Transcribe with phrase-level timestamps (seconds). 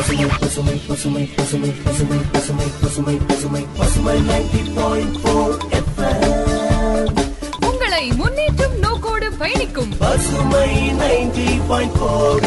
[0.00, 5.56] பசுமை பசுமை பசுமை பசுமை பசுமை பசுமை பசுமை பசுமை பசுமை நைன்டி பாயிண்ட் போர்
[7.60, 9.92] உங்களை முன்னேற்றும் நோக்கோடு பயணிக்கும்.
[9.98, 12.46] பசுமை நைன்டி பாயிண்ட் போர்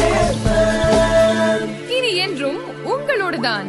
[1.88, 3.68] இனி என்றும் உங்களோடுதான்.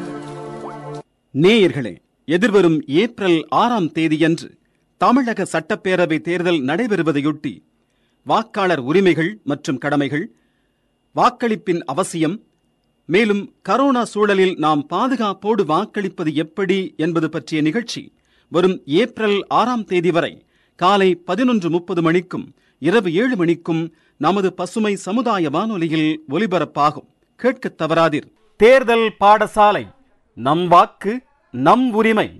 [1.32, 1.96] நேயர்களே
[2.26, 4.58] எதிர்வரும் ஏப்ரல் ஆறாம் தேதியன்று
[4.98, 7.54] தமிழக சட்டப்பேரவை தேர்தல் நடைபெறுவதையொட்டி
[8.24, 10.36] வாக்காளர் உரிமைகள் மற்றும் கடமைகள்
[11.16, 12.44] வாக்களிப்பின் அவசியம்
[13.06, 18.14] மேலும் கரோனா சூழலில் நாம் பாதுகாப்போடு வாக்களிப்பது எப்படி என்பது பற்றிய நிகழ்ச்சி
[18.50, 25.50] வரும் ஏப்ரல் ஆறாம் தேதி வரை காலை பதினொன்று முப்பது மணிக்கும் இரவு ஏழு மணிக்கும் நமது பசுமை சமுதாய
[25.50, 27.08] வானொலியில் ஒலிபரப்பாகும்.
[27.36, 28.32] கேட்க தவறாதீர்.
[28.58, 29.88] தேர்தல் பாடசாலை.
[30.34, 32.40] நம் வாக்கு நம் உரிமை.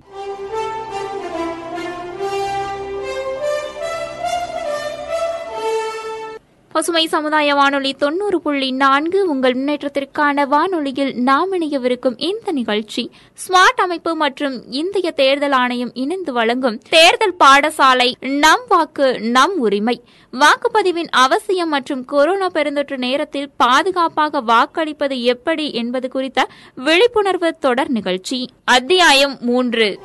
[6.76, 13.10] பசுமை சமுதாய வானொலி தொண்ணூறு புள்ளி நான்கு உங்கள் முன்னேற்றத்திற்கான வானொலியில் நாம் இணையவிருக்கும் இந்த நிகழ்ச்சி.
[13.32, 20.02] ஸ்மார்ட் அமைப்பு மற்றும் இந்திய தேர்தல் ஆணையம் இணைந்து வழங்கும் தேர்தல் பாடசாலை நம் வாக்கு நம் உரிமை.
[20.32, 28.50] வாக்குப்பதிவின் அவசியம் மற்றும் கொரோனா பெருந்தொற்று நேரத்தில் பாதுகாப்பாக வாக்களிப்பது எப்படி என்பது குறித்த விழிப்புணர்வு தொடர் நிகழ்ச்சி.
[28.64, 30.00] அத்தியாயம் மூன்று.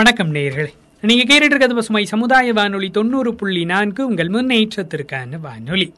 [0.00, 0.66] வணக்கம் நேயர்களே.
[1.00, 5.94] நீங்க கேட்டுட்டு இருக்கிறது பசுமை சமுதாய வானொலி தொண்ணூறு புள்ளி நான்கு உங்கள் முன்னேற்றத்திற்கான வானொலி.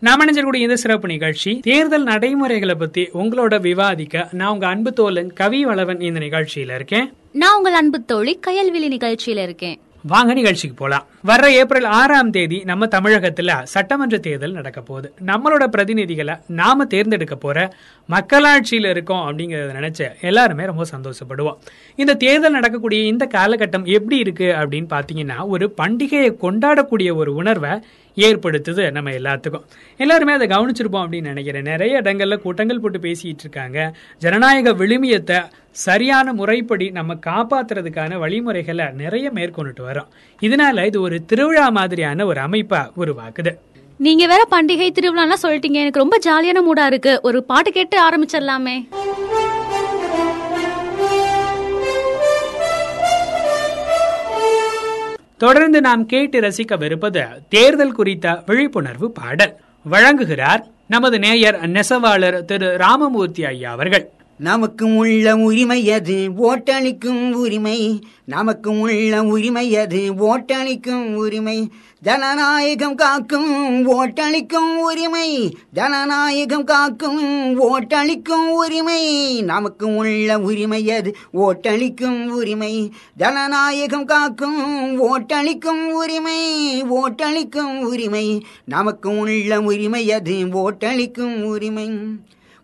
[0.00, 5.64] நாம் நினைச்சிருக்கூடிய இந்த சிறப்பு நிகழ்ச்சி தேர்தல் நடைமுறைகளை பத்தி உங்களோட விவாதிக்க நான் உங்க அன்பு தோழன் கவி
[5.64, 7.12] வளவன் இந்த நிகழ்ச்சியில இருக்கேன்.
[7.32, 9.80] நான் உங்கள் அன்பு தோழி கயல்விழி நிகழ்ச்சியில இருக்கேன்.
[10.04, 11.06] வாங்க நிகழ்ச்சிக்கு போலாம்.
[11.26, 15.14] வர்ற ஏப்ரல் ஆறாம் தேதி நம்ம தமிழகத்துல சட்டமன்ற தேர்தல் நடக்க போகுது.
[15.26, 17.74] நம்மளோட பிரதிநிதிகளை நாம தேர்ந்தெடுக்க போற
[18.10, 21.56] மக்களாட்சியில இருக்கோம் அப்படிங்கறத நினைச்ச எல்லாருமே ரொம்ப சந்தோஷப்படுவோம்.
[21.96, 27.70] இந்த தேர்தல் நடக்கக்கூடிய இந்த காலகட்டம் எப்படி இருக்கு அப்படின்னு பாத்தீங்கன்னா ஒரு பண்டிகையை கொண்டாடக்கூடிய ஒரு உணர்வை
[28.14, 29.64] ஏற்படுத்துது நம்ம எல்லாத்துக்கும்.
[29.96, 31.62] எல்லாருமே அதை கவனிச்சிருப்போம் அப்படின்னு நினைக்கிறேன்.
[31.62, 33.94] நிறைய இடங்கள்ல கூட்டங்கள் போட்டு பேசிட்டு இருக்காங்க.
[34.18, 40.06] ஜனநாயக விழுமியத்தை சரியான முறைப்படி நம்ம காப்பாத்துறதுக்கான வழிமுறைகளை நிறைய மேற்கொண்டுட்டு வரோம்.
[40.40, 43.56] இதனால இது ஒரு திருவிழா மாதிரியான ஒரு அமைப்பா உருவாக்குது.
[43.98, 45.80] நீங்க வேற பண்டிகை திருவிழாலாம் சொல்லிட்டீங்க.
[45.84, 47.20] எனக்கு ரொம்ப ஜாலியான மூடா இருக்கு.
[47.22, 48.88] ஒரு பாட்டு கேட்டு ஆரம்பிச்சிடலாமே.
[55.38, 59.56] தொடர்ந்து நாம் கேட்டு ரசிக்கவிருப்பது தேர்தல் குறித்த விழிப்புணர்வு பாடல்.
[59.90, 64.10] வழங்குகிறார் நமது நேயர் நெசவாளர் திரு ராமமூர்த்தி ஐயா அவர்கள்.
[64.42, 68.00] நமக்கும் உள்ள உரிமை அது ஓட்டளிக்கும் உரிமை.
[68.24, 71.70] நமக்கும் உள்ள உரிமை அது ஓட்டளிக்கும் உரிமை.
[72.00, 75.56] ஜனநாயகம் காக்கும் ஓட்டளிக்கும் உரிமை.
[75.72, 79.42] ஜனநாயகம் காக்கும் ஓட்டளிக்கும் உரிமை.
[79.42, 82.92] நமக்கும் உள்ள உரிமை அது ஓட்டளிக்கும் உரிமை.
[83.16, 86.82] ஜனநாயகம் காக்கும் ஓட்டளிக்கும் உரிமை.
[86.82, 88.46] ஓட்டளிக்கும் உரிமை.
[88.64, 91.90] நமக்கும் உள்ள உரிமை அது ஓட்டளிக்கும் உரிமை.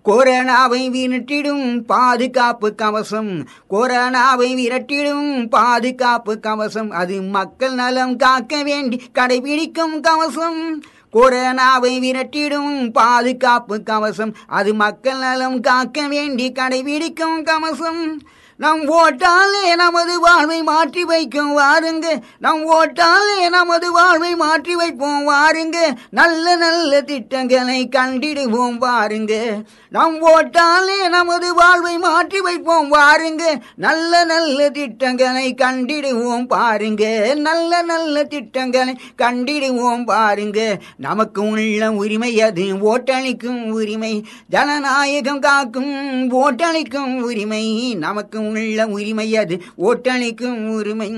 [0.08, 3.48] கொரோனாவை விரட்டிடும் பாதுகாப்பு கவசம்.
[3.70, 6.90] கொரோனாவை விரட்டிடும் பாதுகாப்பு கவசம்.
[6.90, 10.82] அது மக்கள் நலம் காக்க வேண்டி கடைபிடிக்கும் கவசம்.
[11.12, 14.36] கொரோனாவை விரட்டிடும் பாதுகாப்பு கவசம்.
[14.46, 18.20] அது மக்கள் நலம் காக்க வேண்டி கடைபிடிக்கும் கவசம்.
[18.58, 22.06] நம் ஓட்டாலே நமது வாழ்வை மாற்றி வைக்கும் வாருங்க.
[22.38, 25.76] நம் ஓட்டாலே நமது வாழ்வை மாற்றி வைப்போம் வாருங்க.
[26.10, 29.62] நல்ல நல்ல திட்டங்களை கண்டிடுவோம் வாருங்க.
[29.88, 33.42] நம் ஓட்டாலே நமது வாழ்வை மாற்றி வைப்போம் வாருங்க.
[33.76, 37.34] நல்ல நல்ல திட்டங்களை கண்டிடுவோம் பாருங்க.
[37.36, 40.78] நல்ல நல்ல திட்டங்களை கண்டிடுவோம் பாருங்க.
[40.96, 44.26] நமக்கு உள்ள உரிமை அது ஓட்டளிக்கும் உரிமை.
[44.48, 45.94] ஜனநாயகம் காக்கும்
[46.30, 47.94] ஓட்டளிக்கும் உரிமை.
[47.94, 49.62] நமக்கு உள்ள உரிமை அது.
[49.76, 51.12] ஓட்டளிக்கும் உரிமை.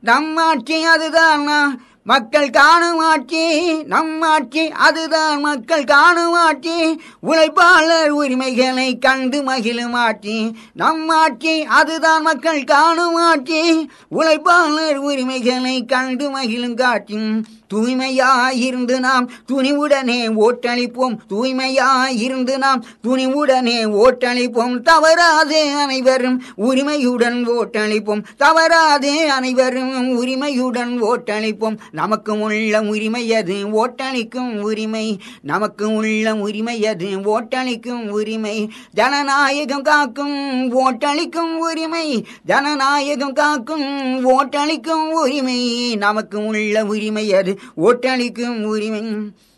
[0.00, 1.84] நம் ஆட்சி அதுதான்.
[2.04, 3.72] மக்கள் காணும் ஆட்சி.
[3.82, 5.40] நம் ஆட்சி அதுதான்.
[5.40, 7.00] மக்கள் காணும் ஆட்சி.
[7.22, 10.56] உழைப்பாளர் உரிமைகளை கண்டு மகிழும் ஆட்சி.
[10.72, 12.22] நம் ஆட்சி அதுதான்.
[12.22, 13.90] மக்கள் காணும் ஆட்சி.
[14.10, 17.18] உழைப்பாளர் உரிமைகளை கண்டு மகிழும் காட்சி.
[17.74, 21.16] தூய்மையாயிருந்து நாம் துணிவுடனே ஓட்டளிப்போம்.
[21.30, 24.78] தூய்மையாயிருந்து நாம் துணிவுடனே ஓட்டளிப்போம்.
[24.82, 28.22] தவறாதே அனைவரும் உரிமையுடன் ஓட்டளிப்போம்.
[28.38, 31.76] தவறாதே அனைவரும் உரிமையுடன் ஓட்டளிப்போம்.
[31.90, 35.20] நமக்கு உள்ள உரிமை அது ஓட்டளிக்கும் உரிமை.
[35.42, 38.72] நமக்கு உள்ள உரிமை அது ஓட்டளிக்கும் உரிமை.
[38.90, 42.26] ஜனநாயகம் காக்கும் ஓட்டளிக்கும் உரிமை.
[42.44, 43.84] ஜனநாயகம் காக்கும்
[44.30, 45.96] ஓட்டளிக்கும் உரிமை.
[45.96, 49.02] நமக்கு உள்ள உரிமை அது ஓட்டளிக்கும் உரிமை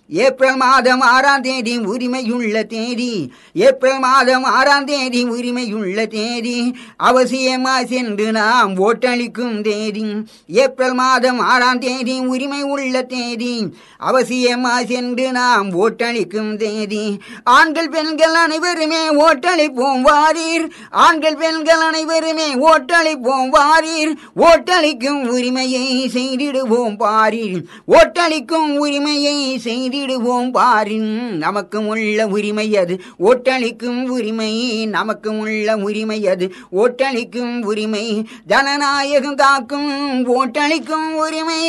[0.08, 3.32] ஏப்ரல் மாதம் ஆறாம் தேதி உரிமையுள்ள தேதி.
[3.52, 6.74] ஏப்ரல் மாதம் ஆறாம் தேதி உரிமையுள்ள தேதி.
[7.02, 10.04] அவசியமா சென்று நாம் ஓட்டளிக்கும் தேதி.
[10.46, 13.66] ஏப்ரல் மாதம் ஆறாம் தேதி உரிமை உள்ள தேதி.
[14.00, 17.18] அவசியமா சென்று நாம் ஓட்டளிக்கும் தேதி.
[17.44, 20.72] ஆண்கள் பெண்கள் அனைவருமே ஓட்டளிப்போம் வாரீர்.
[20.90, 24.14] ஆண்கள் பெண்கள் அனைவருமே ஓட்டளிப்போம் வாரீர்.
[24.36, 27.64] ஓட்டளிக்கும் உரிமையை செய்திடுவோம் பாரீர்.
[27.88, 33.00] ஓட்டளிக்கும் உரிமையை செய்தி செய்திடுவோம் பாரின் நமக்கும் உள்ள உரிமை அது.
[33.18, 36.52] ஓட்டளிக்கும் உரிமை நமக்கும் உள்ள உரிமை அது.
[36.70, 41.62] ஓட்டளிக்கும் உரிமை ஜனநாயகம் காக்கும் ஓட்டளிக்கும் உரிமை.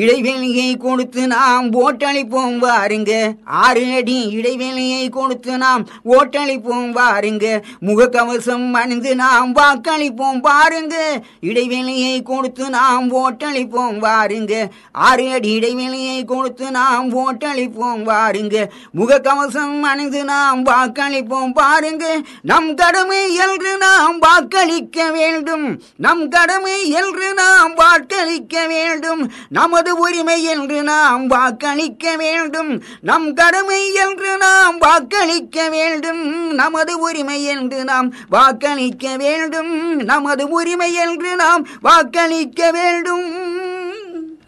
[0.00, 3.12] இடைவெளியை கொடுத்து நாம் ஓட்டளிப்போம் வாருங்க.
[3.44, 5.82] ஆறு அடி இடைவெளியை கொடுத்து நாம்
[6.14, 7.44] ஓட்டளிப்போம் வாருங்க.
[7.86, 10.96] முகக்கவசம் அணிந்து நாம் வாக்களிப்போம் பாருங்க
[11.40, 14.54] இடைவெளியை கொடுத்து நாம் ஓட்டளிப்போம் வாருங்க.
[14.92, 18.56] ஆறு அடி இடைவெளியை கொடுத்து நாம் ஓட்டளிப்போம் வாருங்க.
[18.98, 22.04] முகக்கவசம் அணிந்து நாம் வாக்களிப்போம் பாருங்க
[22.42, 25.66] நம் கடமை என்று நாம் வாக்களிக்க வேண்டும்.
[25.96, 29.22] நம் கடமை என்று நாம் வாக்களிக்க வேண்டும்.
[29.48, 32.82] நமது நமது உரிமை என்று நாம் வாக்களிக்க வேண்டும்.
[33.00, 36.54] நம் கடமை என்று நாம் வாக்களிக்க வேண்டும்.
[36.54, 39.96] நமது உரிமை என்று நாம் வாக்களிக்க வேண்டும்.
[40.04, 43.73] நமது உரிமை என்று நாம் வாக்களிக்க வேண்டும்.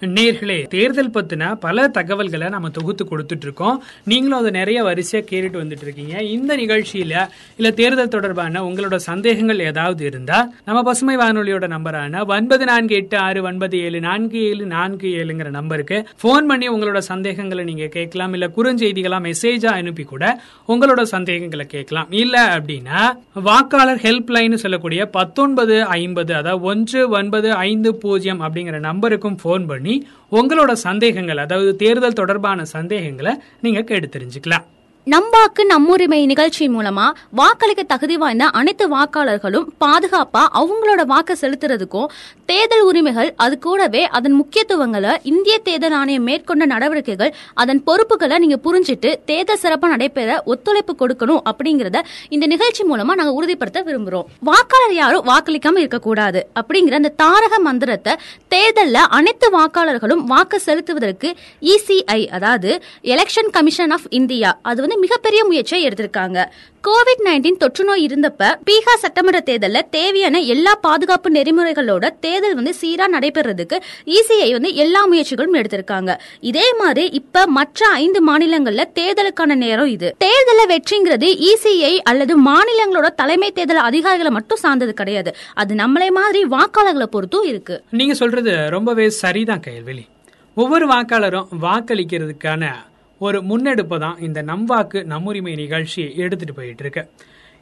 [0.03, 5.85] நேர்களே தேர்தல் பத்தின பல தகவல்களை நம்ம தொகுத்து கொடுத்துட்டு இருக்கோம் நீங்களும் அதை நிறைய வரிசையா கேட்டுட்டு வந்துட்டு
[5.85, 7.15] இருக்கீங்க இந்த நிகழ்ச்சியில
[7.57, 13.43] இல்ல தேர்தல் தொடர்பான உங்களோட சந்தேகங்கள் ஏதாவது இருந்தா நம்ம பசுமை வானொலியோட நம்பரான ஒன்பது நான்கு எட்டு ஆறு
[13.43, 18.33] ஒன்பது ஏழு நான்கு ஏழு நான்கு ஏழுங்கிற நம்பருக்கு ஃபோன் பண்ணி உங்களோட சந்தேகங்களை நீங்க கேட்கலாம்.
[18.33, 20.25] இல்ல குறுஞ்செய்திகளா மெசேஜா அனுப்பி கூட
[20.69, 22.11] உங்களோட சந்தேகங்களை கேட்கலாம்.
[22.23, 23.01] இல்ல அப்படின்னா
[23.49, 29.86] வாக்காளர் ஹெல்ப் லைன் சொல்லக்கூடிய பத்தொன்பது ஐம்பது அதாவது ஒன்று ஒன்பது ஐந்து பூஜ்ஜியம் அப்படிங்கிற நம்பருக்கும் ஃபோன் பண்ணி
[30.33, 34.67] உங்களோட சந்தேகங்கள் அதாவது தேர்தல் தொடர்பான சந்தேகங்களை நீங்க கேட்டு தெரிஞ்சுக்கலாம்.
[35.07, 42.09] நம்பாக்கு நம்முரிமை நிகழ்ச்சி மூலமா வாக்களிக்க தகுதி வாய்ந்த அனைத்து வாக்காளர்களும் பாதுகாப்பா அவங்களோட வாக்கை செலுத்துறதுக்கும்
[42.47, 49.13] தேர்தல் உரிமைகள் அது கூடவே அதன் முக்கியத்துவங்களை இந்திய தேர்தல் ஆணையம் மேற்கொண்ட நடவடிக்கைகள் அதன் பொறுப்புகளை நீங்க புரிஞ்சிட்டு
[49.25, 54.27] தேர்தல் சிறப்பாக நடைபெற ஒத்துழைப்பு கொடுக்கணும் அப்படிங்கறத இந்த நிகழ்ச்சி மூலமா நாங்க உறுதிப்படுத்த விரும்புறோம்.
[54.43, 58.15] வாக்காளர் யாரும் வாக்களிக்காம இருக்கக்கூடாது அப்படிங்கிற அந்த தாரக மந்திரத்தை
[58.49, 61.31] தேர்தலில் அனைத்து வாக்காளர்களும் வாக்கு செலுத்துவதற்கு
[61.69, 62.71] இசிஐ அதாவது
[63.05, 66.45] எலெக்ஷன் கமிஷன் ஆஃப் இந்தியா அது வந்து மிகப்பெரிய முயற்சியை எடுத்திருக்காங்க.
[66.85, 73.07] கோவிட் நைன்டீன் தொற்று நோய் இருந்தப்ப பீகார் சட்டமன்ற தேர்தலில் தேவையான எல்லா பாதுகாப்பு நெறிமுறைகளோட தேர்தல் வந்து சீரா
[73.15, 76.19] நடைபெறதுக்கு இசிஐ வந்து எல்லா முயற்சிகளும் எடுத்திருக்காங்க.
[76.41, 80.17] இதே மாதிரி இப்ப மற்ற ஐந்து மாநிலங்கள்ல தேர்தலுக்கான நேரம் இது.
[80.25, 85.37] தேர்தல வெற்றிங்கிறது இசிஐ அல்லது மாநிலங்களோட தலைமை தேர்தல் அதிகாரிகளை மட்டும் சார்ந்தது கிடையாது.
[85.55, 87.83] அது நம்மளே மாதிரி வாக்காளர்களை பொறுத்தும் இருக்கு.
[87.91, 90.07] நீங்க சொல்றது ரொம்பவே சரிதான் கேள்வி
[90.55, 92.73] ஒவ்வொரு வாக்காளரும் வாக்களிக்கிறதுக்கான
[93.19, 97.05] ஒரு முன்னெடுப்பை தான் இந்த நம்வாக்கு நம்முரிமை நிகழ்ச்சி எடுத்துட்டு போயிட்டு இருக்கு.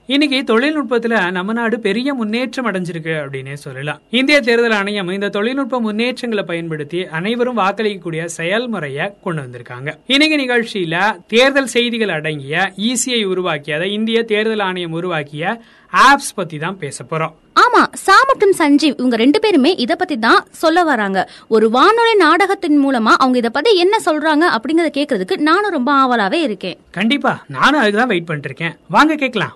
[0.06, 4.00] இன்னைக்கு தொழில்நுட்பத்துல நம்ம நாடு பெரிய முன்னேற்றம் அடைஞ்சிருக்கு அப்படின்னே சொல்லலாம்.
[4.10, 9.92] இந்திய தேர்தல் ஆணையம் இந்த தொழில்நுட்ப முன்னேற்றங்களை பயன்படுத்தி அனைவரும் வாக்களிக்கக்கூடிய செயல்முறையை கொண்டு வந்திருக்காங்க.
[10.06, 15.60] இன்னைக்கு நிகழ்ச்சியில தேர்தல் செய்திகள் அடங்கிய இசிஐ உருவாக்கிய இந்திய தேர்தல் ஆணையம் உருவாக்கிய
[15.92, 17.34] ஆப்ஸ் பத்தி தான் பேச போறோம்.
[17.76, 21.18] ஆமா சா மற்றும் சஞ்சீவ் இவங்க ரெண்டு பேருமே இத பத்தி தான் சொல்ல வராங்க.
[21.54, 26.76] ஒரு வானொலி நாடகத்தின் மூலமா அவங்க இத பத்தி என்ன சொல்றாங்க அப்படிங்கறத கேக்குறதுக்கு நானும் ரொம்ப ஆவலாவே இருக்கேன்.
[26.98, 29.54] கண்டிப்பா நானும் அதுக்கு தான் வெயிட் பண்ணிட்டு இருக்கேன் வாங்க கேட்கலாம்.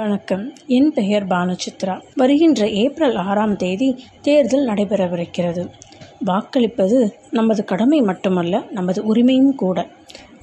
[0.00, 0.44] வணக்கம்.
[0.78, 1.96] என் பெயர் பானுசித்ரா.
[2.22, 3.90] வருகின்ற ஏப்ரல் ஆறாம் தேதி
[4.28, 5.64] தேர்தல் நடைபெறவிருக்கிறது.
[6.28, 6.98] வாக்களிப்பது
[7.38, 9.78] நமது கடமை மட்டுமல்ல நமது உரிமையும் கூட.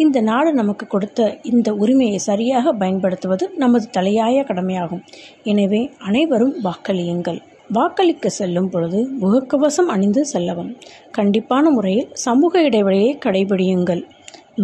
[0.04, 5.02] இந்த நாடு நமக்கு கொடுத்த இந்த உரிமையை சரியாக பயன்படுத்துவது நமது தலையாய கடமையாகும்.
[5.44, 7.40] எனவே அனைவரும் வாக்களியுங்கள்.
[7.74, 10.72] வாக்களிக்க செல்லும் பொழுது முகக்கவசம் அணிந்து செல்லவும்.
[11.18, 14.04] கண்டிப்பான முறையில் சமூக இடைவெளியை கடைபிடியுங்கள்.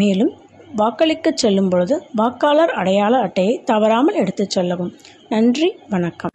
[0.01, 0.31] மேலும்
[0.75, 4.93] வாக்களிக்க செல்லும் பொழுது வாக்காளர் அடையாள அட்டையை தவறாமல் எடுத்துச் செல்லவும்.
[5.29, 6.31] நன்றி வணக்கம்.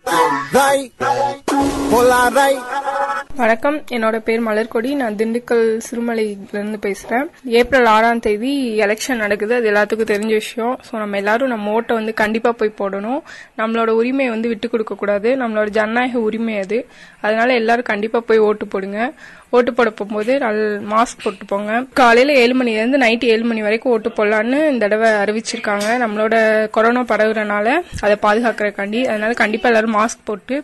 [3.37, 4.95] வணக்கம் என்னோட பேர் மலர்கொடி.
[4.95, 7.27] நான் திண்டுக்கல் சிறுமலையிலிருந்து பேசுறேன்.
[7.45, 9.55] ஏப்ரல் ஆறாம் தேதி எலெக்ஷன் நடக்குது.
[9.55, 10.81] அது எல்லாத்துக்கும் தெரிஞ்ச விஷயம்.
[10.87, 13.21] ஸோ நம்ம எல்லாரும் நம்ம ஓட்டை வந்து கண்டிப்பா போய் போடணும்.
[13.59, 15.37] நம்மளோட உரிமையை வந்து விட்டு கொடுக்க கூடாது.
[15.37, 16.87] நம்மளோட ஜனநாயக உரிமை அது.
[17.21, 19.13] அதனால எல்லாரும் கண்டிப்பா போய் ஓட்டு போடுங்க.
[19.57, 20.61] ஓட்டு போட போகும்போது நல்
[20.93, 25.87] மாஸ்க் போட்டு போங்க காலையில ஏழு மணிலேருந்து நைட்டு ஏழு மணி வரைக்கும் ஓட்டு போடலான்னு இந்த தடவை அறிவிச்சிருக்காங்க.
[26.03, 26.35] நம்மளோட
[26.77, 27.69] கொரோனா பரவுறனால
[28.05, 30.57] அதை பாதுகாக்கிறக்காண்டி அதனால கண்டிப்பா எல்லாரும் மாஸ்க் போட்டு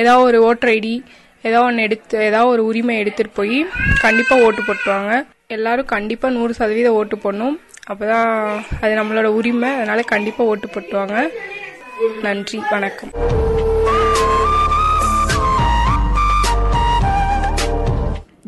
[0.00, 0.94] ஏதாவது ஒரு ஓட்டர் ஐடி
[1.48, 3.58] ஏதோ ஒன்று எடுத்து ஏதாவது ஒரு உரிமை எடுத்துகிட்டு போய்
[4.04, 5.12] கண்டிப்பாக ஓட்டு போட்டுவாங்க
[5.56, 7.56] எல்லாரும் கண்டிப்பாக நூறு சதவீதம் ஓட்டு போடணும்.
[7.92, 8.30] அப்போ தான்
[8.80, 9.70] அது நம்மளோட உரிமை.
[9.80, 11.16] அதனால் கண்டிப்பாக ஓட்டு போட்டுவாங்க
[12.22, 12.60] நன்றி.
[12.70, 13.12] வணக்கம்.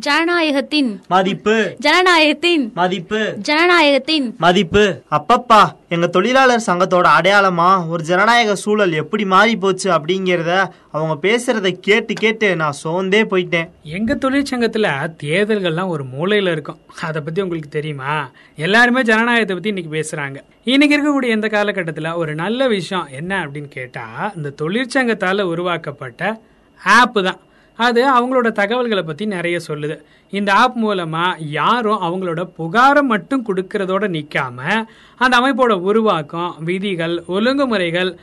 [0.06, 1.76] ஜனநாயகத்தின் மதிப்பு.
[1.80, 3.38] ஜனநாயகத்தின் மதிப்பு.
[3.42, 5.02] ஜனநாயகத்தின் மதிப்பு.
[5.10, 7.88] அப்பப்பா எங்க தொழிலாளர் சங்கத்தோட அடையாளமா?
[7.88, 13.68] ஒரு ஜனநாயக சூழல் எப்படி மாறி போச்சு அப்படிங்கிறத அவங்க பேசுறத கேட்டு கேட்டு நான் சோர்ந்தே போயிட்டேன்.
[13.82, 16.78] எங்க தொழிற்சங்கத்துல தேர்தல்கள்லாம் ஒரு மூலையில இருக்கும்.
[17.02, 18.30] அதை பத்தி உங்களுக்கு தெரியுமா?
[18.56, 20.36] எல்லாருமே ஜனநாயகத்தை பத்தி இன்னைக்கு பேசுறாங்க.
[20.64, 26.40] இன்னைக்கு இருக்கக்கூடிய இந்த காலகட்டத்துல ஒரு நல்ல விஷயம் என்ன அப்படின்னு கேட்டா இந்த தொழிற்சங்கத்தால உருவாக்கப்பட்ட
[26.84, 27.38] ஆப் தான்.
[27.76, 29.96] அது அவங்களோட தகவல்களை பத்தி நிறைய சொல்லுது.
[30.30, 34.84] இந்த ஆப் மூலமா யாரும் அவங்களோட புகாரை மட்டும் கொடுக்கறதோட நிக்காம
[35.16, 38.16] அந்த அமைப்போட உருவாக்கம் விதிகள் ஒழுங்குமுறைகள்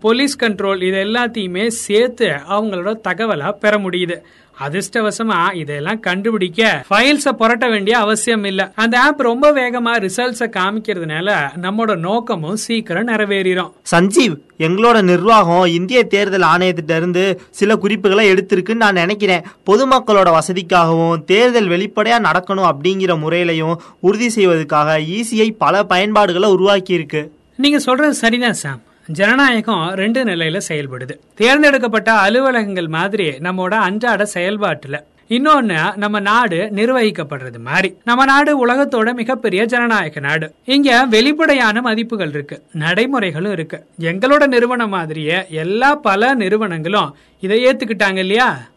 [0.00, 4.16] போலீஸ் கண்ட்ரோல் இது எல்லாத்தையுமே சேர்த்து அவங்களோட தகவலை பெற முடியுது.
[4.60, 8.62] அதிர்ஷ்டவசமா இதெல்லாம் கண்டுபிடிக்க ஃபைல்ஸ புரட்ட வேண்டிய அவசியம் இல்ல.
[8.76, 11.28] அந்த ஆப் ரொம்ப வேகமா ரிசல்ட்ஸ காமிக்கிறதுனால
[11.62, 18.94] நம்மோட நோக்கமும் சீக்கிரம் நிறைவேறிடும் சஞ்சீவ் எங்களோட நிர்வாகம் இந்திய தேர்தல் ஆணையத்திட்ட இருந்து சில குறிப்புகளை எடுத்திருக்குன்னு நான்
[18.94, 19.44] நினைக்கிறேன்.
[19.66, 27.22] பொதுமக்களோட வசதிக்காகவும் தேர்தல் வெளிப்படையா நடக்கணும் அப்படிங்கிற முறையிலையும் உறுதி செய்வதற்காக இசிஐ பல பயன்பாடுகளை உருவாக்கி இருக்கு
[27.58, 28.80] நீங்க சொல்றது சரிதான் சாம்.
[29.12, 31.18] ஜனநாயகம் ரெண்டு நிலையில செயல்படுது.
[31.34, 35.02] தேர்ந்தெடுக்கப்பட்ட அலுவலகங்கள் மாதிரி நம்மோட அன்றாட செயல்பாட்டுல.
[35.28, 37.94] இன்னொன்னு நம்ம நாடு நிர்வகிக்கப்படுறது மாதிரி.
[38.04, 40.54] நம்ம நாடு உலகத்தோட மிகப்பெரிய ஜனநாயக நாடு.
[40.64, 43.86] இங்க வெளிப்படையான மதிப்புகள் இருக்கு நடைமுறைகளும் இருக்கு.
[44.00, 48.69] எங்களோட நிறுவனம் மாதிரியே எல்லா பல நிறுவனங்களும் இதை ஏத்துக்கிட்டாங்க இல்லையா?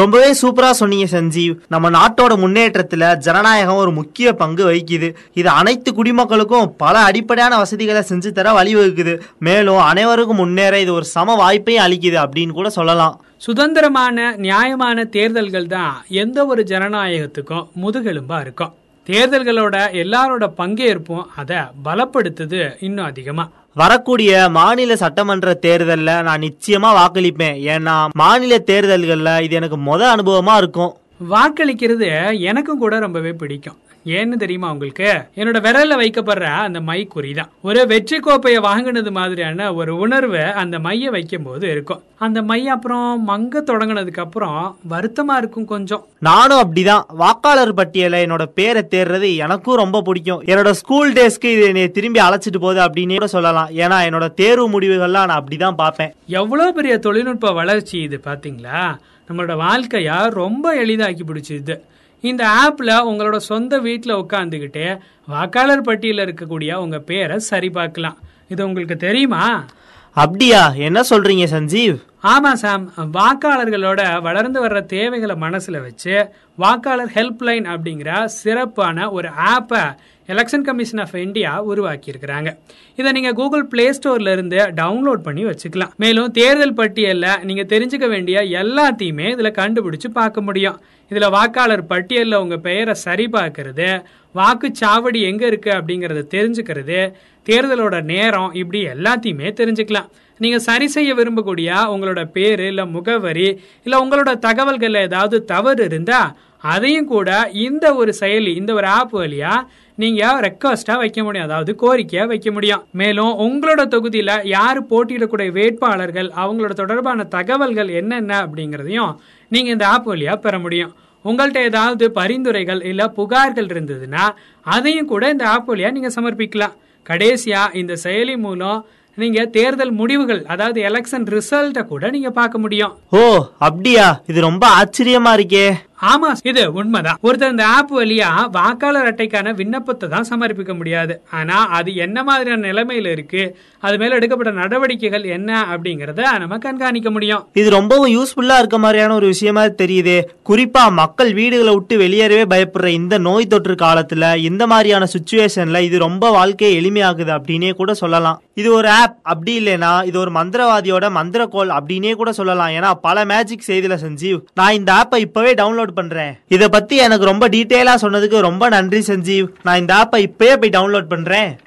[0.00, 1.54] ரொம்பவே சூப்பரா சொன்னீங்க சஞ்சீவ்.
[1.68, 5.08] நம்ம நாட்டோட முன்னேற்றத்துல ஜனநாயகம் ஒரு முக்கிய பங்கு வகிக்குது.
[5.34, 9.14] இது அனைத்து குடிமக்களுக்கும் பல அடிப்படையான வசதிகளை செஞ்சு தர வழிவகுக்குது.
[9.38, 13.14] மேலும் அனைவருக்கும் முன்னேற இது ஒரு சம வாய்ப்பையும் அளிக்குது அப்படின்னு கூட சொல்லலாம்.
[13.36, 18.74] சுதந்திரமான நியாயமான தேர்தல்கள் தான் எந்த ஒரு ஜனநாயகத்துக்கும் முதுகெலும்பா இருக்கும்.
[19.06, 27.56] தேர்தல்களோட எல்லாரோட பங்கேற்பும் அதை பலப்படுத்துது இன்னும் அதிகமாக வரக்கூடிய மாநில சட்டமன்ற தேர்தலில் நான் நிச்சயமா வாக்களிப்பேன்.
[27.72, 30.92] ஏன்னா மாநில தேர்தல்களில் இது எனக்கு மொதல் அனுபவமா இருக்கும்.
[31.30, 33.76] வாக்களிக்கிறது எனக்கும் கூட ரொம்பவே பிடிக்கும்.
[34.06, 35.08] ஏன்னு தெரியுமா உங்களுக்கு?
[35.36, 41.10] என்னோட விரல்ல வைக்கப்படுற அந்த மை குறிதான் ஒரு வெற்றி கோப்பையை வாங்கினது மாதிரியான ஒரு உணர்வு அந்த மைய
[41.10, 42.02] வைக்கும் போது இருக்கும்.
[42.18, 46.06] அந்த மை அப்புறம் மங்க தொடங்கினதுக்கு அப்புறம் வருத்தமா இருக்கும் கொஞ்சம்.
[46.20, 47.02] நானும் அப்படிதான்.
[47.08, 50.42] வாக்காளர் பட்டியல என்னோட பேரை தேர்றது எனக்கும் ரொம்ப பிடிக்கும்.
[50.42, 53.68] என்னோட ஸ்கூல் டேஸ்க்கு இது என்னை திரும்பி அழைச்சிட்டு போகுது அப்படின்னு கூட சொல்லலாம்.
[53.68, 56.14] ஏன்னா என்னோட தேர்வு முடிவுகள்லாம் நான் அப்படிதான் பார்ப்பேன்.
[56.26, 58.96] எவ்வளவு பெரிய தொழில்நுட்ப வளர்ச்சி இது பாத்தீங்களா
[59.28, 61.76] நம்மளோட வாழ்க்கைய ரொம்ப எளிதாக்கி பிடிச்சிது.
[62.20, 68.18] இந்த ஆப்ல உங்களோட சொந்த வீட்டில் உட்காந்துக்கிட்டு வாக்காளர் பட்டியலில் இருக்கக்கூடிய உங்க பேரை சரி பார்க்கலாம்.
[68.48, 69.64] இது உங்களுக்கு தெரியுமா?
[70.12, 70.72] அப்படியா?
[70.76, 71.96] என்ன சொல்றீங்க சஞ்சீவ்?
[72.22, 72.92] ஆமா சாம்.
[73.12, 79.94] வாக்காளர்களோட வளர்ந்து வர்ற தேவைகளை மனசுல வச்சு வாக்காளர் ஹெல்ப்லைன் அப்படிங்கிற சிறப்பான ஒரு ஆப்பை
[80.28, 82.56] எலெக்ஷன் கமிஷன் ஆஃப் இந்தியா உருவாக்கி இருக்கிறாங்க
[82.96, 85.94] இதை நீங்க கூகுள் பிளே ஸ்டோர்ல இருந்து டவுன்லோட் பண்ணி வச்சுக்கலாம்.
[85.96, 90.80] மேலும் தேர்தல் பட்டியல்ல நீங்க தெரிஞ்சுக்க வேண்டிய எல்லாத்தையுமே இதுல கண்டுபிடிச்சு பார்க்க முடியும்.
[91.10, 93.90] இதில் வாக்காளர் பட்டியலில் உங்கள் பெயரை சரிபார்க்கறது
[94.34, 97.00] வாக்குச்சாவடி எங்கே இருக்குது அப்படிங்கிறத தெரிஞ்சுக்கிறது
[97.46, 100.08] தேர்தலோட நேரம் இப்படி எல்லாத்தையுமே தெரிஞ்சுக்கலாம்.
[100.40, 103.46] நீங்கள் சரி செய்ய விரும்பக்கூடிய உங்களோட பேர் இல்லை முகவரி
[103.82, 106.20] இல்லை உங்களோட தகவல்களில் ஏதாவது தவறு இருந்தா
[106.60, 109.54] அதையும் கூட இந்த ஒரு செயலி இந்த ஒரு ஆப் வழியா
[109.96, 111.48] நீங்க ரெக்வஸ்டா வைக்க முடியும்?
[111.48, 112.82] அதாவது கோரிக்கையா வைக்க முடியும்.
[112.92, 119.14] மேலும் உங்களோட தொகுதியில யாரு போட்டியிடக்கூடிய வேட்பாளர்கள் அவங்களோட தொடர்பான தகவல்கள் என்னென்ன அப்படிங்கறதையும்
[119.48, 120.92] நீங்க இந்த ஆப் வழியா பெற முடியும்.
[121.24, 124.24] உங்கள்கிட்ட ஏதாவது பரிந்துரைகள் இல்ல புகார்கள் இருந்ததுன்னா
[124.62, 126.76] அதையும் கூட இந்த ஆப் வழியா நீங்க சமர்ப்பிக்கலாம்.
[127.08, 132.94] கடைசியா இந்த செயலி மூலம் நீங்க தேர்தல் முடிவுகள் அதாவது எலெக்ஷன் ரிசல்ட்ட கூட நீங்க பார்க்க முடியும்.
[133.10, 133.18] ஓ
[133.58, 134.22] அப்படியா?
[134.26, 135.66] இது ரொம்ப ஆச்சரியமா இருக்கே.
[136.02, 137.18] ஆமா இது உண்மைதான்.
[137.22, 141.22] ஒருத்தர் இந்த ஆப் வழியா வாக்காளர் அட்டைக்கான விண்ணப்பத்தை தான் சமர்ப்பிக்க முடியாது.
[141.30, 147.44] ஆனா அது என்ன மாதிரியான நிலைமையில இருக்கு அது மேல எடுக்கப்பட்ட நடவடிக்கைகள் என்ன அப்படிங்கறத நம்ம கண்காணிக்க முடியும்.
[147.52, 150.16] இது ரொம்பவும் யூஸ்ஃபுல்லா இருக்க மாதிரியான ஒரு விஷயமா தெரியுது.
[150.50, 156.30] குறிப்பா மக்கள் வீடுகளை விட்டு வெளியேறவே பயப்படுற இந்த நோய் தொற்று காலத்துல இந்த மாதிரியான சுச்சுவேஷன்ல இது ரொம்ப
[156.30, 158.40] வாழ்க்கையை எளிமையாகுது அப்படின்னே கூட சொல்லலாம்.
[158.54, 162.68] இது ஒரு ஆப் அப்படி இல்லைனா இது ஒரு மந்திரவாதியோட மந்திரக்கோள் அப்படின்னே கூட சொல்லலாம்.
[162.68, 166.38] ஏன்னா பல மேஜிக் செய்தியில செஞ்சு நான் இந்த ஆப்பை இப்பவே டவுன்லோட் பண்றேன்.
[166.48, 169.48] இத பத்தி எனக்கு ரொம்ப டீட்டெயிலா சொன்னதுக்கு ரொம்ப நன்றி சஞ்சீவ்.
[169.62, 171.58] நான் இந்த ஆப்பை இப்பவே போய் டவுன்லோட் பண்றேன்.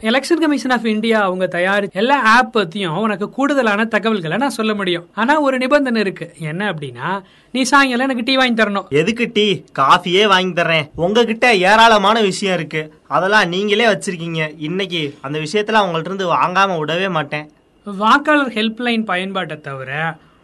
[0.00, 5.08] எலெக்ஷன் கமிஷன் ஆஃப் இந்தியா அவங்க தயாரி எல்லா ஆப் பத்தியும் உனக்கு கூடுதலான தகவல்களை நான் சொல்ல முடியும்.
[5.14, 6.34] ஆனா ஒரு நிபந்தனை இருக்கு.
[6.38, 7.22] என்ன அப்படின்னா
[7.52, 8.88] நீ சாயங்காலம் எனக்கு டீ வாங்கி தரணும்.
[8.88, 9.62] எதுக்கு டீ?
[9.78, 10.90] காஃபியே வாங்கி தர்றேன்.
[10.94, 12.94] உங்ககிட்ட ஏராளமான விஷயம் இருக்கு.
[13.08, 14.54] அதெல்லாம் நீங்களே வச்சிருக்கீங்க.
[14.58, 17.50] இன்னைக்கு அந்த விஷயத்துல உங்கள்ட்ட இருந்து வாங்காம விடவே மாட்டேன்.
[17.86, 19.90] வாக்காளர் ஹெல்ப்லைன் பயன்பாட்டை தவிர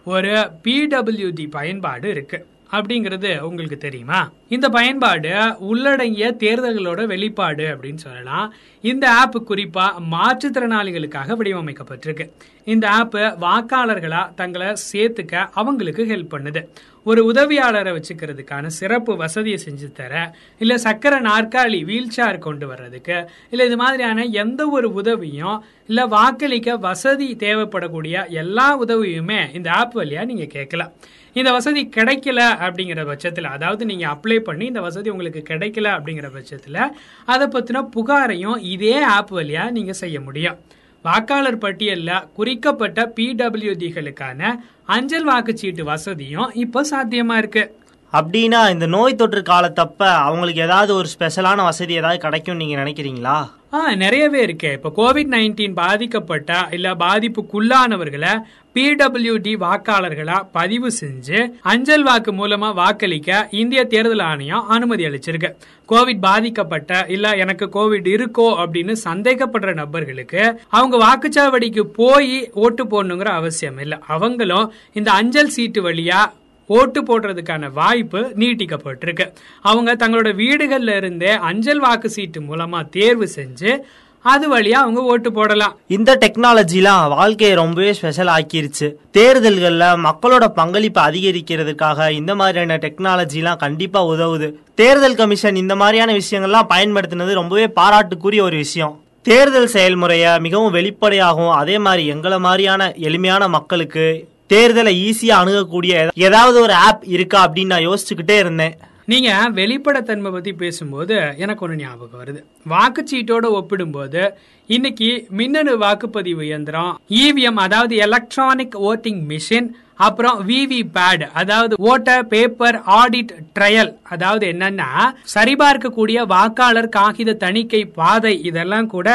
[0.06, 0.32] ஒரு
[0.64, 2.46] பிடபிள்யூடி பயன்பாடு இருக்குது
[2.76, 4.20] அப்படிங்கிறது உங்களுக்கு தெரியுமா?
[4.48, 8.54] இந்த பயன்பாடு உள்ளடங்கிய தேர்தல்களோட வெளிப்பாடு அப்படின்னு சொல்லலாம்.
[8.84, 12.26] இந்த ஆப் குறிப்பா மாற்றுத்திறனாளிகளுக்காக வடிவமைக்கப்பட்டிருக்கு.
[12.64, 13.14] இந்த ஆப்
[13.44, 16.62] வாக்காளர்களா தங்களை சேர்த்துக்க அவங்களுக்கு ஹெல்ப் பண்ணுது.
[17.04, 23.16] ஒரு உதவியாளரை வச்சுக்கிறதுக்கான சிறப்பு வசதியை செஞ்சு தர இல்ல சக்கர நாற்காலி வீல் சேர் கொண்டு வர்றதுக்கு
[23.50, 30.24] இல்ல இது மாதிரியான எந்த ஒரு உதவியும் இல்ல வாக்களிக்க வசதி தேவைப்படக்கூடிய எல்லா உதவியுமே இந்த ஆப் வழியா
[30.24, 30.92] நீங்க கேட்கலாம்.
[31.36, 36.80] இந்த வசதி கிடைக்கல அப்படிங்கிற பட்சத்தில் அதாவது நீங்கள் அப்ளை பண்ணி இந்த வசதி உங்களுக்கு கிடைக்கல அப்படிங்கிற பட்சத்தில்
[37.24, 40.58] அதை பற்றின புகாரையும் இதே ஆப் வழியாக நீங்கள் செய்ய முடியும்.
[41.04, 44.50] வாக்காளர் பட்டியலில் குறிக்கப்பட்ட பிடபிள்யூடிகளுக்கான
[44.96, 47.70] அஞ்சல் வாக்குச்சீட்டு வசதியும் இப்போ சாத்தியமாக இருக்குது
[48.12, 53.36] அப்படின்னா இந்த நோய் தொற்று காலத்தப்ப அவங்களுக்கு ஏதாவது ஒரு ஸ்பெஷலான வசதி ஏதாவது கிடைக்கும் நீங்க நினைக்கிறீங்களா?
[53.74, 54.70] ஆ நிறையவே இருக்கு.
[54.72, 58.32] இப்போ கோவிட் நைன்டீன் பாதிக்கப்பட்ட இல்ல பாதிப்புக்குள்ளானவர்களை
[58.74, 65.50] பிடபிள்யூடி வாக்காளர்களா பதிவு செஞ்சு அஞ்சல் வாக்கு மூலமா வாக்களிக்க இந்திய தேர்தல் ஆணையம் அனுமதி அளிச்சிருக்கு.
[65.88, 73.78] கோவிட் பாதிக்கப்பட்ட இல்ல எனக்கு கோவிட் இருக்கோ அப்படின்னு சந்தேகப்படுற நபர்களுக்கு அவங்க வாக்குச்சாவடிக்கு போய் ஓட்டு போடணுங்கிற அவசியம்
[73.78, 73.98] இல்லை.
[74.06, 76.20] அவங்களும் இந்த அஞ்சல் சீட்டு வழியா
[76.66, 79.32] ஓட்டு போடுறதுக்கான வாய்ப்பு நீட்டிக்கப்பட்டிருக்கு.
[79.60, 83.78] அவங்க தங்களோட வீடுகள்ல இருந்தே அஞ்சல் வாக்கு சீட்டு மூலமா தேர்வு செஞ்சு
[84.24, 85.78] அது வழியா அவங்க ஓட்டு போடலாம்.
[85.86, 88.94] இந்த டெக்னாலஜிலாம் வாழ்க்கையை ரொம்பவே ஸ்பெஷல் ஆக்கிருச்சு.
[89.18, 94.52] தேர்தல்கள்ல மக்களோட பங்களிப்பு அதிகரிக்கிறதுக்காக இந்த மாதிரியான டெக்னாலஜிலாம் கண்டிப்பா உதவுது.
[94.74, 99.00] தேர்தல் கமிஷன் இந்த மாதிரியான விஷயங்கள்லாம் பயன்படுத்தினது ரொம்பவே பாராட்டுக்குரிய ஒரு விஷயம்.
[99.22, 105.92] தேர்தல் செயல்முறையை மிகவும் வெளிப்படையாகவும் அதே மாதிரி எங்களை மாதிரியான எளிமையான மக்களுக்கு தேர்தலை ஈஸியா அணுகக்கூடிய
[106.28, 108.74] ஏதாவது ஒரு ஆப் இருக்கா அப்படின்னு நான் யோசிச்சுக்கிட்டே இருந்தேன்.
[109.08, 112.40] நீங்க வெளிப்படைத்தன்மை பத்தி பேசும்போது எனக்கு ஒன்று ஞாபகம் வருது.
[112.68, 114.22] வாக்குச்சீட்டோட ஒப்பிடும்போது
[114.66, 122.80] இன்னைக்கு மின்னணு வாக்குப்பதிவு இயந்திரம் இவிஎம் அதாவது எலக்ட்ரானிக் ஓட்டிங் மிஷின் அப்புறம் விவி பேட் அதாவது ஓட்டர் பேப்பர்
[123.00, 124.90] ஆடிட் ட்ரையல் அதாவது என்னன்னா
[125.34, 129.08] சரிபார்க்கக்கூடிய வாக்காளர் காகித தணிக்கை பாதை இதெல்லாம் கூட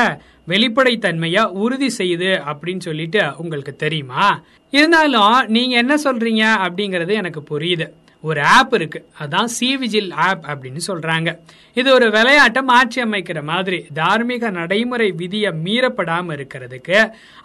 [0.48, 4.27] வெளிப்படைத்தன்மையை உறுதி செய்யுது அப்படின்னு சொல்லிட்டு உங்களுக்கு தெரியுமா?
[4.74, 7.88] இருந்தாலும் நீங்க என்ன சொல்றீங்க அப்படிங்கறது எனக்கு புரியுது.
[8.31, 9.00] ஒரு ஆப் இருக்கு.
[9.24, 11.29] அதான் சி விஜில் ஆப் அப்படின்னு சொல்றாங்க.
[11.74, 17.00] இது ஒரு விளையாட்டை மாற்றி அமைக்கிற மாதிரி தார்மீக நடைமுறை விதியை மீறப்படாம இருக்கிறதுக்கு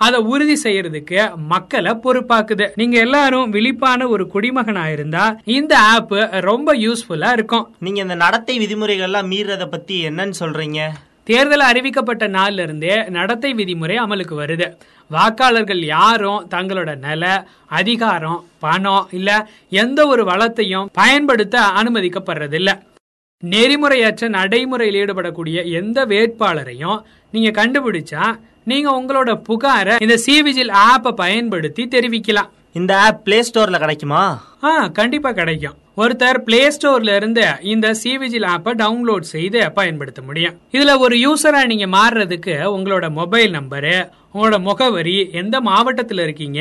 [0.06, 1.20] அதை உறுதி செய்யறதுக்கு
[1.52, 2.68] மக்களை பொறுப்பாக்குது.
[2.74, 5.24] நீங்க எல்லாரும் விழிப்பான ஒரு குடிமகனா இருந்தா
[5.58, 6.12] இந்த ஆப்
[6.50, 7.66] ரொம்ப யூஸ்ஃபுல்லா இருக்கும்.
[7.78, 10.82] நீங்க இந்த நடத்தை விதிமுறைகள்லாம் மீறத பத்தி என்னன்னு சொல்றீங்க?
[11.24, 14.76] தேர்தல் அறிவிக்கப்பட்ட நாள்ல இருந்தே நடத்தை விதிமுறை அமலுக்கு வருது.
[15.10, 22.78] வாக்காளர்கள் யாரும் தங்களோட நில அதிகாரம் பணம் இல்ல எந்த ஒரு வளத்தையும் பயன்படுத்த அனுமதிக்கப்படுறதில்ல.
[23.46, 32.50] நெறிமுறையற்ற நடைமுறையில் ஈடுபடக்கூடிய எந்த வேட்பாளரையும் நீங்க கண்டுபிடிச்சா நீங்க உங்களோட புகாரை இந்த சிவிஜில் ஆப்பை பயன்படுத்தி தெரிவிக்கலாம்.
[32.72, 34.44] இந்த ஆப் பிளே ஸ்டோர்ல கிடைக்குமா?
[34.62, 35.74] ஆ கண்டிப்பா கிடைக்கும்.
[35.96, 40.54] ஒருத்தர் பிளே ஸ்டோர்ல இருந்து இந்த சிவிஜில் ஆப்பை டவுன்லோட் செய்து பயன்படுத்த முடியும்.
[40.72, 46.60] இதுல ஒரு யூசரா நீங்க மாறுறதுக்கு உங்களோட மொபைல் நம்பரு உங்களோட முகவரி எந்த மாவட்டத்தில் இருக்கீங்க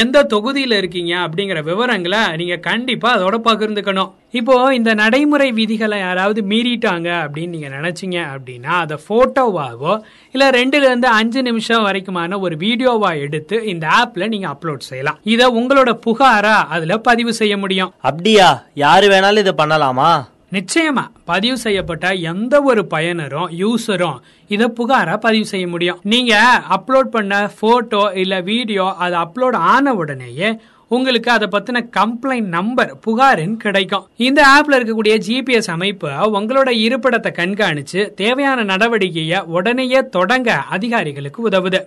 [0.00, 4.10] எந்த தொகுதியில் இருக்கீங்க அப்படிங்கிற விவரங்களை நீங்கள் கண்டிப்பாக அதோட பகிர்ந்துக்கணும்.
[4.38, 9.94] இப்போ இந்த நடைமுறை விதிகளை யாராவது மீறிட்டாங்க அப்படின்னு நீங்கள் நினச்சிங்க அப்படின்னா அதை ஃபோட்டோவாகவோ
[10.34, 15.20] இல்லை ரெண்டுலேருந்து அஞ்சு நிமிஷம் வரைக்குமான ஒரு வீடியோவாக எடுத்து இந்த ஆப்பில் நீங்கள் அப்லோட் செய்யலாம்.
[15.34, 17.92] இதை உங்களோட புகாராக அதில் பதிவு செய்ய முடியும்.
[18.10, 18.48] அப்படியா?
[18.84, 20.10] யார் வேணாலும் இதை பண்ணலாமா?
[20.52, 25.98] நிச்சயமா பதிவு செய்யப்பட்ட எந்த ஒரு பயனரும் யூசரும் இத புகாரா பதிவு செய்ய முடியும்.
[26.02, 32.98] நீங்க அப்லோட் பண்ண போட்டோ இல்ல வீடியோ அது அப்லோட் ஆன உடனேயே உங்களுக்கு அதை பத்தின கம்ப்ளைண்ட் நம்பர்
[33.06, 34.08] புகாரின் கிடைக்கும்.
[34.16, 41.80] இந்த ஆப்ல இருக்கக்கூடிய ஜிபிஎஸ் அமைப்பு உங்களோட இருப்பிடத்தை கண்காணிச்சு தேவையான நடவடிக்கையை உடனேயே தொடங்க அதிகாரிகளுக்கு உதவுது.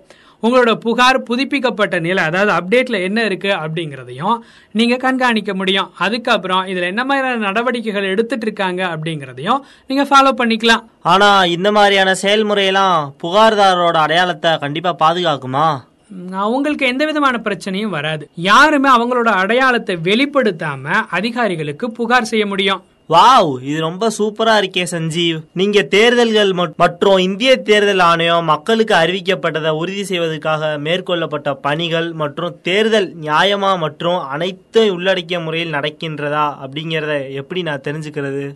[0.44, 4.38] உங்களோட புகார் புதுப்பிக்கப்பட்ட நிலை அதாவது அப்டேட்ல என்ன இருக்கு அப்படிங்கறதையும்
[4.72, 5.90] நீங்க கண்காணிக்க முடியும்.
[5.98, 10.86] அதுக்கப்புறம் இதுல என்ன மாதிரியான நடவடிக்கைகள் எடுத்துட்டு இருக்காங்க அப்படிங்கறதையும் நீங்க ஃபாலோ பண்ணிக்கலாம்.
[11.02, 15.68] ஆனா இந்த மாதிரியான செயல்முறையெல்லாம் புகார்தாரரோட அடையாளத்தை கண்டிப்பா பாதுகாக்குமா?
[16.32, 18.24] அவங்களுக்கு எந்த விதமான பிரச்சனையும் வராது.
[18.36, 22.82] யாருமே அவங்களோட அடையாளத்தை வெளிப்படுத்தாம அதிகாரிகளுக்கு புகார் செய்ய முடியும்.
[23.10, 25.44] வாவ் இது ரொம்ப சூப்பரா இருக்கே சஞ்சீவ்.
[25.54, 33.16] நீங்க தேர்தல்கள் மட்- மற்றும் இந்திய தேர்தல் ஆணையம் மக்களுக்கு அறிவிக்கப்பட்டதை உறுதி செய்வதற்காக மேற்கொள்ளப்பட்ட பணிகள் மற்றும் தேர்தல்
[33.22, 38.56] நியாயமா மற்றும் அனைத்தும் உள்ளடக்கிய முறையில் நடக்கின்றதா அப்படிங்கறத எப்படி நான் தெரிஞ்சுக்கிறது?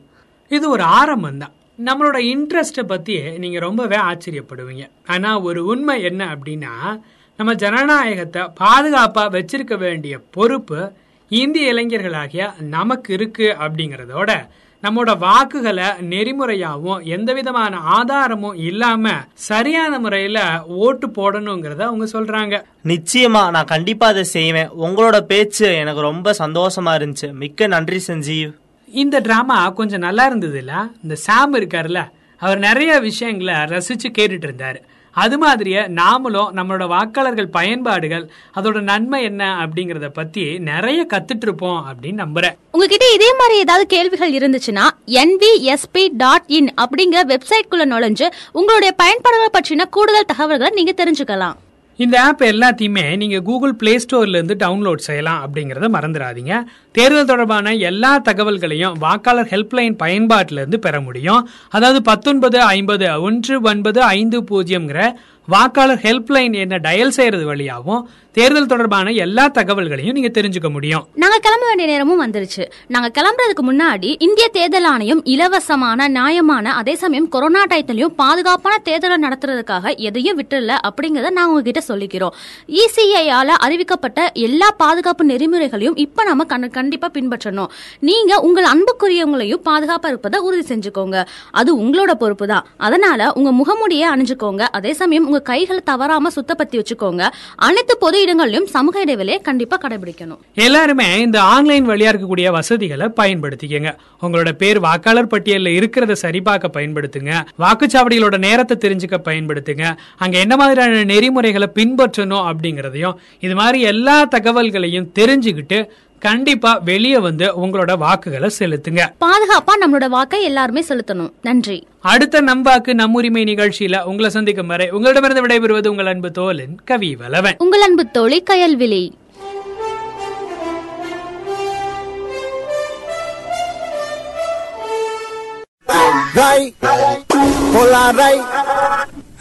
[0.49, 1.51] இது ஒரு ஆரம்பம் தான்.
[1.85, 4.89] நம்மளோட இன்ட்ரெஸ்ட்டை பற்றி நீங்க ரொம்பவே ஆச்சரியப்படுவீங்க.
[5.07, 6.99] ஆனா ஒரு உண்மை என்ன அப்படின்னா
[7.37, 10.91] நம்ம ஜனநாயகத்தை பாதுகாப்பா வச்சிருக்க வேண்டிய பொறுப்பு
[11.29, 14.47] இந்திய இளைஞர்களாகிய நமக்கு இருக்கு அப்படிங்கறதோட
[14.83, 22.63] நம்மோட வாக்குகளை நெறிமுறையாவும் எந்த விதமான ஆதாரமும் இல்லாம சரியான முறையில ஓட்டு போடணுங்கிறத அவங்க சொல்றாங்க.
[22.83, 24.69] நிச்சயமா நான் கண்டிப்பா அதை செய்வேன்.
[24.69, 27.33] உங்களோட பேச்சு எனக்கு ரொம்ப சந்தோஷமா இருந்துச்சு.
[27.33, 28.53] மிக்க நன்றி சஞ்சீவ்.
[28.87, 34.81] இந்த டிராமா கொஞ்சம் நல்லா இருந்தது இல்ல இந்த சாம் இருக்காருல்ல அவர் நிறைய விஷயங்களை ரசிச்சு கேட்டுட்டு இருந்தாரு.
[35.13, 42.23] அது மாதிரியே நாமளும் நம்மளோட வாக்காளர்கள் பயன்பாடுகள் அதோட நன்மை என்ன அப்படிங்கறத பத்தி நிறைய கத்துட்டு இருப்போம் அப்படின்னு
[42.23, 42.55] நம்புறேன்.
[42.71, 49.55] உங்ககிட்ட இதே மாதிரி ஏதாவது கேள்விகள் இருந்துச்சுன்னா என்விஎஸ்பி டாட் இன் அப்படிங்கிற வெப்சைட் குள்ள நுழைஞ்சு உங்களுடைய பயன்பாடுகள்
[49.57, 51.55] பற்றின கூடுதல் தகவல்களை நீங்க தெரிஞ்சுக்கலாம்.
[52.03, 56.53] இந்த ஆப் எல்லாத்தையுமே நீங்க கூகுள் பிளே ஸ்டோர்ல இருந்து டவுன்லோட் செய்யலாம் அப்படிங்கறத மறந்துடாதீங்க.
[56.97, 61.43] தேர்தல் தொடர்பான எல்லா தகவல்களையும் வாக்காளர் ஹெல்ப்லைன் பயன்பாட்டிலேருந்து பெற முடியும்.
[61.69, 65.01] அதாவது பத்தொன்பது ஐம்பது ஒன்று ஒன்பது ஐந்து பூஜ்ஜியம்ங்கிற
[65.47, 71.07] வாக்காளர் ஹெல்ப்லைன் என்ன டயல் செய்யறது வழியாகவும் தேர்தல் தொடர்பான எல்லா தகவல்களையும் நீங்க தெரிஞ்சுக்க முடியும்.
[71.15, 72.71] நாங்க கிளம்ப வேண்டிய நேரமும் வந்துருச்சு.
[72.87, 79.97] நாங்க கிளம்புறதுக்கு முன்னாடி இந்திய தேர்தல் ஆணையம் இலவசமான நியாயமான அதே சமயம் கொரோனா டயத்திலையும் பாதுகாப்பான தேர்தலை நடத்துறதுக்காக
[79.97, 82.31] எதையும் விட்டுல அப்படிங்கறத நாங்க உங்ககிட்ட சொல்லிக்கிறோம்.
[82.67, 87.67] இசிஐயால அறிவிக்கப்பட்ட எல்லா பாதுகாப்பு நெறிமுறைகளையும் இப்ப நம்ம கண்- கண்டிப்பா பின்பற்றணும்.
[87.99, 91.25] நீங்க உங்கள் அன்புக்குரியவங்களையும் பாதுகாப்பா இருப்பதை உறுதி செஞ்சுக்கோங்க.
[91.51, 94.61] அது உங்களோட பொறுப்பு தான் அதனால உங்க முகமுடியை அணிஞ்சுக்கோங்க.
[94.61, 97.23] அதே சமயம் உங்க கைகளை தவறாம சுத்தப்படுத்தி வச்சுக்கோங்க.
[97.67, 100.41] அனைத்து பொது இடங்களிலும் சமூக இடைவெளியை கண்டிப்பா கடைபிடிக்கணும்.
[100.65, 103.91] எல்லாருமே இந்த ஆன்லைன் வழியா இருக்கக்கூடிய வசதிகளை பயன்படுத்திக்கங்க.
[104.21, 107.31] உங்களோட பேர் வாக்காளர் பட்டியலில் இருக்கிறத சரிபார்க்க பயன்படுத்துங்க.
[107.63, 109.85] வாக்குச்சாவடிகளோட நேரத்தை தெரிஞ்சுக்க பயன்படுத்துங்க.
[110.17, 115.79] அங்க என்ன மாதிரியான நெறிமுறைகளை பின்பற்றணும் அப்படிங்கறதையும் இது மாதிரி எல்லா தகவல்களையும் தெரிஞ்சுக்கிட்டு
[116.27, 119.01] கண்டிப்பா வெளியே வந்து உங்களோட வாக்குகளை செலுத்துங்க.
[119.23, 121.31] பாதுகாப்பா நம்மளோட வாக்கை எல்லாருமே செலுத்தணும்.
[121.41, 121.77] நன்றி.
[122.01, 127.85] அடுத்த நம்பாக்கு நம்முரிமை நிகழ்ச்சியில உங்களை சந்திக்கும் வரை உங்களிடமிருந்து விடைபெறுவது உங்கள் அன்பு தோலன் கவி வலவன் உங்கள்
[127.87, 129.03] அன்பு தோழி கயல்விழி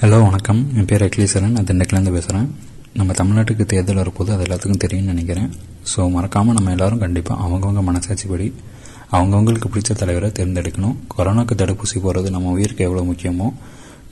[0.02, 0.60] ஹலோ வணக்கம்.
[0.76, 1.54] என் பேர் அகிலேஸ்வரன்.
[1.56, 2.48] நான் திண்டுக்கல்லேருந்து பேசுகிறேன்
[2.98, 5.50] நம்ம தமிழ்நாட்டுக்கு தேர்தல் வரப்போது அது எல்லாத்துக்கும் தெரியும்னு நினைக்கிறேன்.
[5.92, 8.46] ஸோ மறக்காமல் நம்ம எல்லாரும் கண்டிப்பாக அவங்கவுங்க மனசாட்சிப்படி
[9.16, 10.96] அவங்கவுங்களுக்கு பிடிச்ச தலைவரை தேர்ந்தெடுக்கணும்.
[11.14, 13.46] கொரோனாக்கு தடுப்பூசி போடுறது நம்ம உயிருக்கு எவ்வளோ முக்கியமோ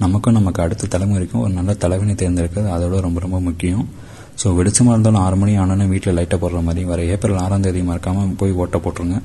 [0.02, 3.84] நமக்கும் நமக்கு அடுத்த தலைமுறைக்கும் ஒரு நல்ல தலைவனை தேர்ந்தெடுக்கிறது அதோட ரொம்ப ரொம்ப முக்கியம்.
[4.42, 8.30] ஸோ வெளிச்சமாக இருந்தாலும் ஆறு மணி ஆனாலும் வீட்டில் லைட்டை போடுற மாதிரி வர ஏப்ரல் ஆறாம் தேதி மறக்காமல்
[8.42, 9.18] போய் ஓட்டை போட்டுருங்க.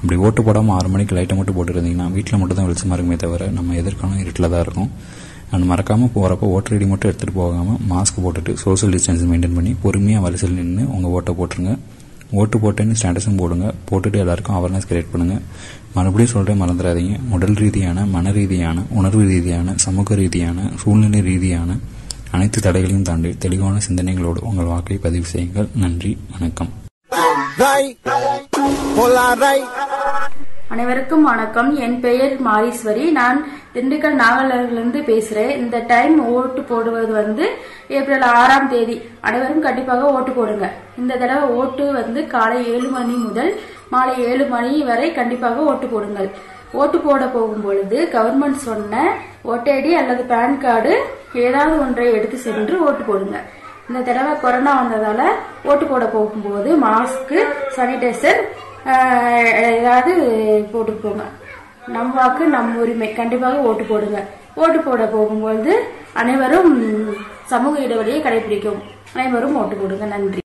[0.00, 3.76] அப்படி ஓட்டு போடாமல் ஆறு மணிக்கு லைட்டை மட்டும் போட்டுருந்தீங்கன்னா வீட்டில் மட்டும் தான் வெளிச்சமாக இருக்குமே தவிர நம்ம
[3.82, 4.90] எதிர்காலம் இருட்டில் தான் இருக்கும்.
[5.50, 10.24] அண்ட் மறக்காமல் போகிறப்போ ஓட்டர் ஐடி மட்டும் எடுத்துகிட்டு போகாமல் மாஸ்க் போட்டுட்டு சோஷியல் டிஸ்டன்ஸ் மெயின்டைன் பண்ணி பொறுமையாக
[10.24, 11.72] வரிசையில் நின்று உங்கள் ஓட்டை போட்டுருங்க.
[12.38, 13.66] ஓட்டு போட்டேன்னு ஸ்டேட்டஸும் போடுங்க.
[13.90, 15.42] போட்டுட்டு எல்லாருக்கும் அவேர்னஸ் கிரியேட் பண்ணுங்கள்
[15.94, 17.14] மறுபடியும் சொல்கிறேன் மறந்துடாதீங்க.
[17.30, 21.78] உடல் ரீதியான மன ரீதியான உணர்வு ரீதியான சமூக ரீதியான சூழ்நிலை ரீதியான
[22.36, 25.68] அனைத்து தடைகளையும் தாண்டி தெளிவான சிந்தனைகளோடு உங்கள் வாக்கை பதிவு செய்யுங்கள்.
[25.84, 26.12] நன்றி.
[26.34, 26.70] வணக்கம்.
[30.72, 31.68] அனைவருக்கும் வணக்கம்.
[31.84, 33.04] என் பெயர் மாரீஸ்வரி.
[33.18, 33.38] நான்
[33.74, 37.44] திண்டுக்கல் நாவலர்லேருந்து பேசுகிறேன் இந்த டைம் ஓட்டு போடுவது வந்து
[37.98, 38.96] ஏப்ரல் ஆறாம் தேதி.
[39.20, 40.66] அனைவரும் கண்டிப்பாக ஓட்டு போடுங்க.
[41.00, 43.50] இந்த தடவை ஓட்டு வந்து காலை ஏழு மணி முதல்
[43.94, 46.30] மாலை ஏழு மணி வரை கண்டிப்பாக ஓட்டு போடுங்கள்.
[46.80, 49.14] ஓட்டு போட போகும் பொழுது கவர்மெண்ட் சொன்ன
[49.52, 50.94] ஓட்டேடி அல்லது பேன் கார்டு
[51.46, 53.38] ஏதாவது ஒன்றை எடுத்து சென்று ஓட்டு போடுங்க.
[53.88, 55.22] இந்த தடவை கொரோனா வந்ததால
[55.64, 57.38] ஓட்டு போட போகும்போது மாஸ்க்கு
[57.76, 58.40] சானிடைசர்
[59.78, 60.12] ஏதாவது
[60.72, 61.24] போட்டுட்டு போங்க.
[61.86, 63.12] நம்ம வாக்கு நம் உரிமை.
[63.12, 64.24] கண்டிப்பாக ஓட்டு போடுங்க.
[64.54, 66.70] ஓட்டு போட போகும்போது அனைவரும்
[67.44, 68.80] சமூக இடைவெளியை கடைபிடிக்கும்
[69.14, 70.04] அனைவரும் ஓட்டு போடுங்க.
[70.04, 70.38] நன்றி.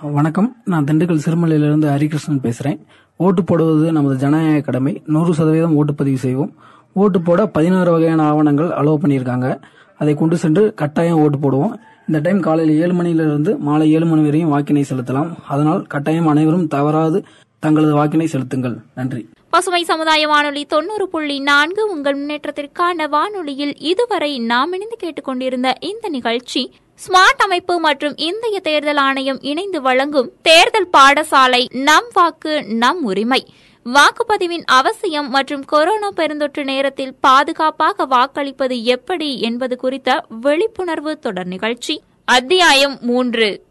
[0.00, 0.56] வணக்கம்.
[0.64, 2.78] நான் திண்டுக்கல் சிறுமலையிலிருந்து ஹரிகிருஷ்ணன் பேசுறேன்.
[3.16, 5.02] ஓட்டு போடுவது நமது ஜனநாயக கடமை.
[5.06, 6.52] நூறு சதவீதம் ஓட்டுப்பதிவு செய்வோம்.
[6.92, 9.60] ஓட்டு போட பதினாறு வகையான ஆவணங்கள் அலோவ் பண்ணியிருக்காங்க.
[9.98, 11.72] அதை கொண்டு சென்று கட்டாயம் ஓட்டு போடுவோம்.
[12.06, 15.30] இந்த டைம் காலையில் ஏழு மணியிலிருந்து மாலை ஏழு மணி வரையும் வாக்கினை செலுத்தலாம்.
[15.48, 17.24] அதனால் கட்டாயம் அனைவரும் தவறாது
[17.58, 18.76] தங்களது வாக்கினை செலுத்துங்கள்.
[18.94, 19.28] நன்றி.
[19.50, 26.72] பசுமை சமுதாய வானொலி தொண்ணூறு புள்ளி நான்கு உங்கள் முன்னேற்றத்திற்கான வானொலியில் இதுவரை நாம் இணைந்து கேட்டுக்கொண்டிருந்த இந்த நிகழ்ச்சி
[26.94, 33.46] ஸ்மார்ட் அமைப்பு மற்றும் இந்திய தேர்தல் ஆணையம் இணைந்து வழங்கும் தேர்தல் பாடசாலை நம் வாக்கு நம் உரிமை.
[33.84, 42.02] வாக்குப்பதிவின் அவசியம் மற்றும் கொரோனா பெருந்தொற்று நேரத்தில் பாதுகாப்பாக வாக்களிப்பது எப்படி என்பது குறித்த விழிப்புணர்வு தொடர் நிகழ்ச்சி.
[42.24, 43.66] அத்தியாயம் மூன்று.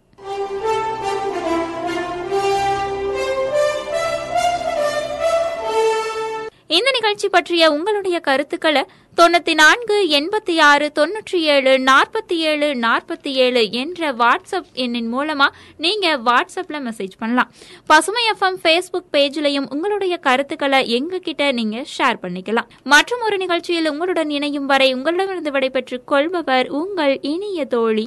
[6.76, 8.82] இந்த நிகழ்ச்சி பற்றிய உங்களுடைய கருத்துக்களை
[9.18, 16.18] தொண்ணூத்தி நான்கு எண்பத்தி ஆறு தொன்னூற்றி ஏழு நாற்பத்தி ஏழு நாற்பத்தி ஏழு என்ற வாட்ஸ்அப் எண்ணின் மூலமா நீங்க
[16.18, 17.50] வாட்ஸ்அப்ல மெசேஜ் பண்ணலாம்.
[17.86, 22.70] பசுமை எஃப்எம் ஃபேஸ்புக் பேஜ்லயும் உங்களுடைய கருத்துக்களை எங்க கிட்ட நீங்க ஷேர் பண்ணிக்கலாம்.
[22.84, 28.06] மற்றும் ஒரு நிகழ்ச்சியில் உங்களுடன் இணையும் வரை உங்களிடமிருந்து விடைபெற்றுக் கொள்பவர் உங்கள் இனிய தோழி